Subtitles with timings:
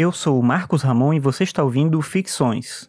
[0.00, 2.88] Eu sou o Marcos Ramon e você está ouvindo Ficções.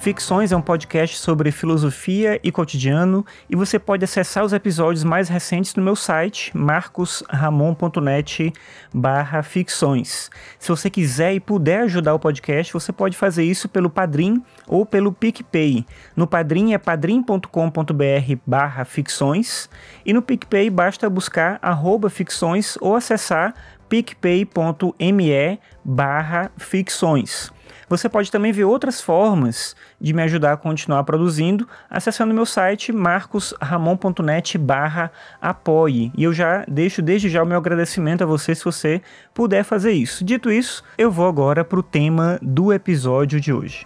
[0.00, 5.28] Ficções é um podcast sobre filosofia e cotidiano e você pode acessar os episódios mais
[5.28, 8.50] recentes no meu site marcosramon.net
[8.94, 10.30] barra ficções.
[10.58, 14.86] Se você quiser e puder ajudar o podcast, você pode fazer isso pelo Padrim ou
[14.86, 15.84] pelo PicPay.
[16.16, 17.44] No Padrim é padrim.com.br
[18.46, 19.68] barra ficções
[20.06, 23.54] e no PicPay basta buscar arroba ficções ou acessar
[23.86, 27.52] picpay.me barra ficções.
[27.90, 32.92] Você pode também ver outras formas de me ajudar a continuar produzindo acessando meu site
[32.92, 35.10] marcosramon.net barra
[35.42, 36.12] apoie.
[36.16, 39.02] E eu já deixo desde já o meu agradecimento a você se você
[39.34, 40.24] puder fazer isso.
[40.24, 43.84] Dito isso, eu vou agora para o tema do episódio de hoje.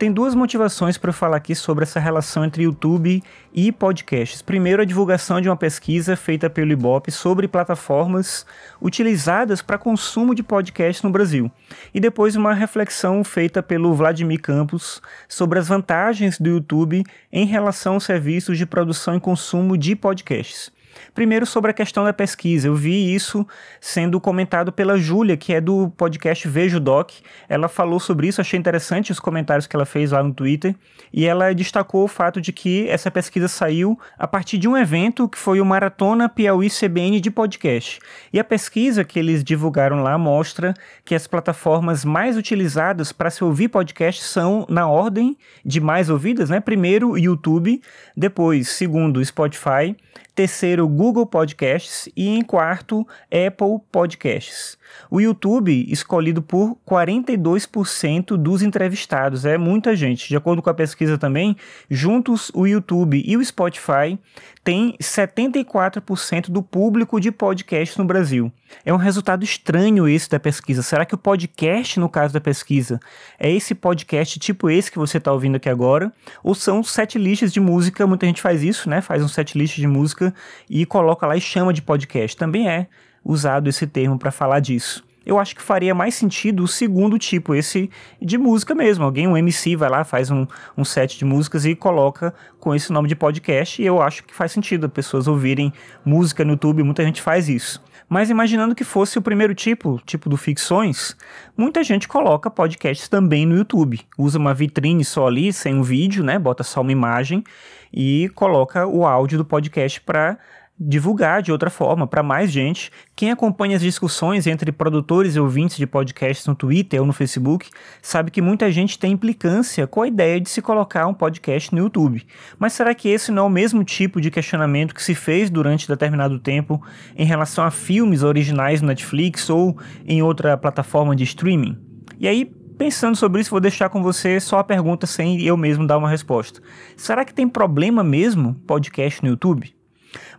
[0.00, 4.40] Tem duas motivações para falar aqui sobre essa relação entre YouTube e podcasts.
[4.40, 8.46] Primeiro, a divulgação de uma pesquisa feita pelo Ibope sobre plataformas
[8.80, 11.52] utilizadas para consumo de podcasts no Brasil.
[11.92, 17.92] E depois, uma reflexão feita pelo Vladimir Campos sobre as vantagens do YouTube em relação
[17.92, 20.72] aos serviços de produção e consumo de podcasts.
[21.14, 22.68] Primeiro, sobre a questão da pesquisa.
[22.68, 23.46] Eu vi isso
[23.80, 27.10] sendo comentado pela Júlia, que é do podcast Vejo Doc.
[27.48, 30.74] Ela falou sobre isso, achei interessante os comentários que ela fez lá no Twitter.
[31.12, 35.28] E ela destacou o fato de que essa pesquisa saiu a partir de um evento
[35.28, 37.98] que foi o Maratona Piauí CBN de podcast.
[38.32, 40.74] E a pesquisa que eles divulgaram lá mostra
[41.04, 46.50] que as plataformas mais utilizadas para se ouvir podcast são na ordem de mais ouvidas,
[46.50, 46.60] né?
[46.60, 47.82] Primeiro, YouTube,
[48.16, 49.96] depois, segundo, Spotify,
[50.34, 54.78] terceiro Google Podcasts e em quarto Apple Podcasts.
[55.10, 60.28] O YouTube escolhido por 42% dos entrevistados, é muita gente.
[60.28, 61.56] De acordo com a pesquisa também,
[61.88, 64.18] juntos o YouTube e o Spotify
[64.62, 68.52] têm 74% do público de podcast no Brasil.
[68.84, 70.82] É um resultado estranho esse da pesquisa.
[70.82, 73.00] Será que o podcast, no caso da pesquisa,
[73.38, 76.12] é esse podcast tipo esse que você está ouvindo aqui agora?
[76.42, 78.06] Ou são sete listas de música?
[78.06, 79.00] Muita gente faz isso, né?
[79.00, 80.32] Faz um set list de música
[80.70, 82.36] e coloca lá e chama de podcast.
[82.36, 82.86] Também é
[83.24, 85.04] usado esse termo para falar disso.
[85.26, 87.90] Eu acho que faria mais sentido o segundo tipo, esse
[88.22, 89.04] de música mesmo.
[89.04, 90.46] Alguém, um MC, vai lá, faz um,
[90.78, 93.82] um set de músicas e coloca com esse nome de podcast.
[93.82, 95.72] E eu acho que faz sentido as pessoas ouvirem
[96.04, 97.82] música no YouTube, muita gente faz isso.
[98.08, 101.16] Mas imaginando que fosse o primeiro tipo, tipo do ficções,
[101.56, 104.00] muita gente coloca podcasts também no YouTube.
[104.18, 106.38] Usa uma vitrine só ali, sem um vídeo, né?
[106.38, 107.44] Bota só uma imagem
[107.92, 110.38] e coloca o áudio do podcast para
[110.80, 112.90] divulgar de outra forma para mais gente.
[113.14, 117.68] Quem acompanha as discussões entre produtores e ouvintes de podcasts no Twitter ou no Facebook
[118.00, 121.82] sabe que muita gente tem implicância com a ideia de se colocar um podcast no
[121.82, 122.26] YouTube.
[122.58, 125.86] Mas será que esse não é o mesmo tipo de questionamento que se fez durante
[125.86, 126.82] determinado tempo
[127.14, 129.76] em relação a filmes originais no Netflix ou
[130.06, 131.76] em outra plataforma de streaming?
[132.18, 135.86] E aí, Pensando sobre isso, vou deixar com você só a pergunta sem eu mesmo
[135.86, 136.62] dar uma resposta.
[136.96, 139.78] Será que tem problema mesmo podcast no YouTube?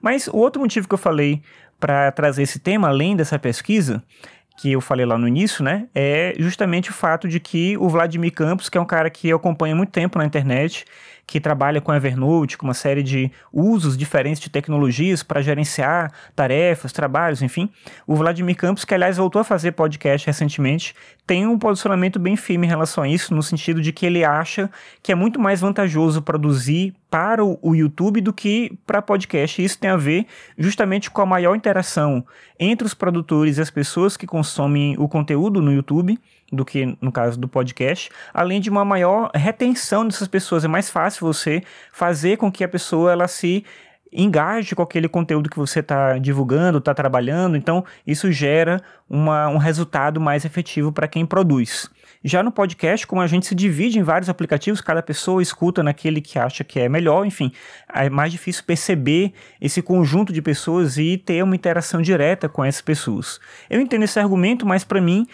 [0.02, 1.42] Mas o outro motivo que eu falei
[1.80, 4.04] para trazer esse tema, além dessa pesquisa,
[4.58, 8.32] que eu falei lá no início, né, é justamente o fato de que o Vladimir
[8.32, 10.86] Campos, que é um cara que eu acompanho há muito tempo na internet,
[11.26, 16.92] que trabalha com Evernote, com uma série de usos diferentes de tecnologias para gerenciar tarefas,
[16.92, 17.70] trabalhos, enfim.
[18.06, 20.94] O Vladimir Campos, que aliás voltou a fazer podcast recentemente,
[21.26, 24.70] tem um posicionamento bem firme em relação a isso, no sentido de que ele acha
[25.02, 29.62] que é muito mais vantajoso produzir para o YouTube do que para podcast.
[29.62, 30.26] Isso tem a ver
[30.58, 32.26] justamente com a maior interação
[32.58, 36.18] entre os produtores e as pessoas que consomem o conteúdo no YouTube
[36.50, 40.64] do que no caso do podcast, além de uma maior retenção dessas pessoas.
[40.64, 41.62] É mais fácil você
[41.92, 43.66] fazer com que a pessoa ela se
[44.12, 49.58] engaje com aquele conteúdo que você está divulgando, está trabalhando, então isso gera uma, um
[49.58, 51.90] resultado mais efetivo para quem produz.
[52.24, 56.22] Já no podcast, como a gente se divide em vários aplicativos, cada pessoa escuta naquele
[56.22, 57.52] que acha que é melhor, enfim,
[57.92, 62.82] é mais difícil perceber esse conjunto de pessoas e ter uma interação direta com essas
[62.82, 63.40] pessoas.
[63.70, 65.26] Eu entendo esse argumento, mas para mim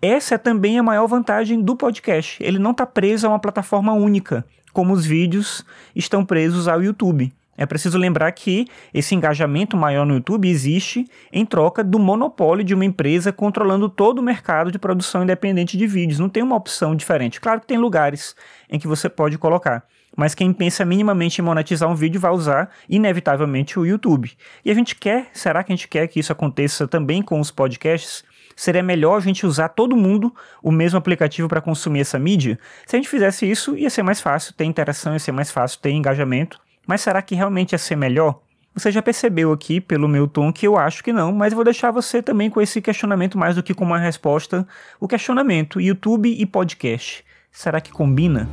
[0.00, 2.42] essa é também a maior vantagem do podcast.
[2.42, 7.32] Ele não está preso a uma plataforma única, como os vídeos estão presos ao YouTube.
[7.56, 12.74] É preciso lembrar que esse engajamento maior no YouTube existe em troca do monopólio de
[12.74, 16.18] uma empresa controlando todo o mercado de produção independente de vídeos.
[16.18, 17.40] Não tem uma opção diferente.
[17.40, 18.36] Claro que tem lugares
[18.68, 19.84] em que você pode colocar,
[20.16, 24.32] mas quem pensa minimamente em monetizar um vídeo vai usar inevitavelmente o YouTube.
[24.64, 27.50] E a gente quer, será que a gente quer que isso aconteça também com os
[27.50, 28.24] podcasts?
[28.56, 32.58] Seria melhor a gente usar todo mundo o mesmo aplicativo para consumir essa mídia?
[32.86, 35.78] Se a gente fizesse isso, ia ser mais fácil ter interação, ia ser mais fácil
[35.80, 36.58] ter engajamento.
[36.86, 38.40] Mas será que realmente ia ser melhor?
[38.74, 41.90] Você já percebeu aqui pelo meu tom que eu acho que não, mas vou deixar
[41.90, 44.68] você também com esse questionamento mais do que com uma resposta.
[45.00, 47.24] O questionamento: YouTube e podcast.
[47.50, 48.46] Será que combina?